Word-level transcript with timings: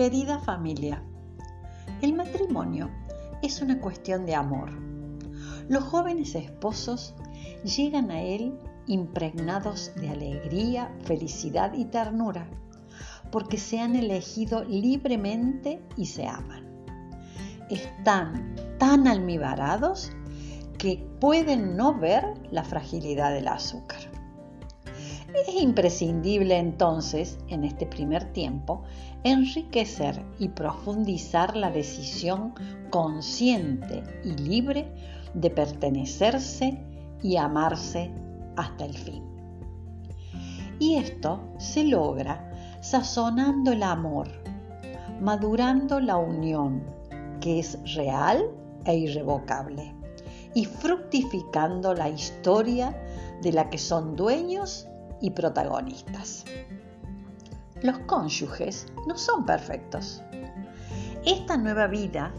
Querida 0.00 0.38
familia, 0.38 1.02
el 2.00 2.14
matrimonio 2.14 2.88
es 3.42 3.60
una 3.60 3.78
cuestión 3.78 4.24
de 4.24 4.34
amor. 4.34 4.70
Los 5.68 5.84
jóvenes 5.84 6.34
esposos 6.34 7.14
llegan 7.64 8.10
a 8.10 8.22
él 8.22 8.58
impregnados 8.86 9.92
de 9.96 10.08
alegría, 10.08 10.90
felicidad 11.04 11.74
y 11.74 11.84
ternura, 11.84 12.48
porque 13.30 13.58
se 13.58 13.78
han 13.78 13.94
elegido 13.94 14.64
libremente 14.64 15.82
y 15.98 16.06
se 16.06 16.26
aman. 16.26 16.66
Están 17.68 18.56
tan 18.78 19.06
almibarados 19.06 20.12
que 20.78 21.06
pueden 21.20 21.76
no 21.76 21.92
ver 21.92 22.24
la 22.50 22.64
fragilidad 22.64 23.34
del 23.34 23.48
azúcar. 23.48 24.00
Es 25.34 25.54
imprescindible 25.54 26.58
entonces, 26.58 27.38
en 27.48 27.64
este 27.64 27.86
primer 27.86 28.32
tiempo, 28.32 28.82
enriquecer 29.22 30.22
y 30.38 30.48
profundizar 30.48 31.56
la 31.56 31.70
decisión 31.70 32.54
consciente 32.90 34.02
y 34.24 34.32
libre 34.32 34.92
de 35.34 35.50
pertenecerse 35.50 36.84
y 37.22 37.36
amarse 37.36 38.10
hasta 38.56 38.84
el 38.84 38.94
fin. 38.94 39.22
Y 40.78 40.96
esto 40.96 41.40
se 41.58 41.84
logra 41.84 42.78
sazonando 42.80 43.72
el 43.72 43.82
amor, 43.82 44.28
madurando 45.20 46.00
la 46.00 46.16
unión, 46.16 46.82
que 47.40 47.60
es 47.60 47.78
real 47.94 48.50
e 48.84 48.96
irrevocable, 48.96 49.94
y 50.54 50.64
fructificando 50.64 51.94
la 51.94 52.08
historia 52.08 52.96
de 53.42 53.52
la 53.52 53.70
que 53.70 53.78
son 53.78 54.16
dueños 54.16 54.89
y 55.20 55.30
protagonistas. 55.30 56.44
Los 57.82 57.98
cónyuges 58.00 58.86
no 59.06 59.16
son 59.16 59.46
perfectos. 59.46 60.22
Esta 61.24 61.56
nueva 61.56 61.86
vida 61.86 62.32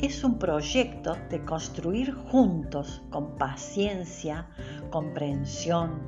es 0.00 0.22
un 0.24 0.38
proyecto 0.38 1.16
de 1.30 1.44
construir 1.44 2.12
juntos 2.14 3.02
con 3.10 3.36
paciencia, 3.36 4.48
comprensión, 4.90 6.00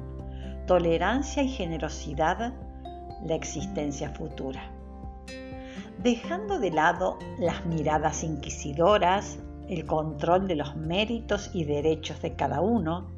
tolerancia 0.67 1.43
y 1.43 1.49
generosidad 1.49 2.53
la 3.25 3.35
existencia 3.35 4.11
futura. 4.11 4.71
Dejando 6.03 6.59
de 6.59 6.71
lado 6.71 7.19
las 7.39 7.65
miradas 7.67 8.23
inquisidoras, 8.23 9.39
el 9.69 9.87
control 9.87 10.47
de 10.47 10.57
los 10.57 10.77
méritos 10.77 11.51
y 11.53 11.65
derechos 11.65 12.21
de 12.23 12.35
cada 12.37 12.61
uno, 12.61 13.16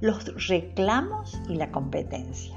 los 0.00 0.48
reclamos 0.48 1.40
y 1.48 1.56
la 1.56 1.70
competencia. 1.70 2.56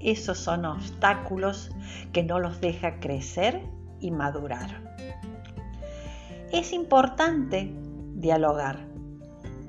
Esos 0.00 0.38
son 0.38 0.64
obstáculos 0.64 1.70
que 2.12 2.22
no 2.22 2.38
los 2.38 2.60
deja 2.60 3.00
crecer 3.00 3.60
y 4.00 4.10
madurar. 4.10 4.82
Es 6.52 6.72
importante 6.72 7.72
dialogar 8.14 8.90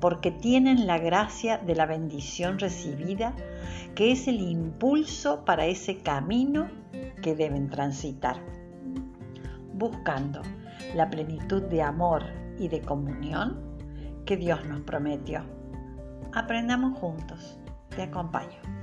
porque 0.00 0.32
tienen 0.32 0.86
la 0.86 0.98
gracia 0.98 1.58
de 1.58 1.76
la 1.76 1.86
bendición 1.86 2.58
recibida 2.58 3.34
que 3.94 4.10
es 4.10 4.26
el 4.26 4.40
impulso 4.40 5.44
para 5.44 5.66
ese 5.66 5.98
camino 5.98 6.68
que 7.22 7.36
deben 7.36 7.70
transitar, 7.70 8.36
buscando 9.74 10.42
la 10.96 11.08
plenitud 11.08 11.62
de 11.62 11.82
amor 11.82 12.24
y 12.58 12.68
de 12.68 12.80
comunión 12.80 13.60
que 14.26 14.36
Dios 14.36 14.64
nos 14.66 14.80
prometió. 14.80 15.61
Aprendamos 16.32 16.98
juntos. 16.98 17.58
Te 17.90 18.02
acompaño. 18.02 18.81